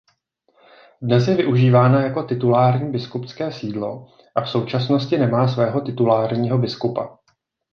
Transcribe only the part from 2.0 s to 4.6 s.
jako titulární biskupské sídlo a v